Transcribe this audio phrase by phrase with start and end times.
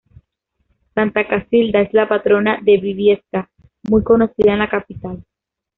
[0.95, 3.51] Santa Casilda es la patrona de Briviesca,
[3.87, 5.23] muy conocida en la capital.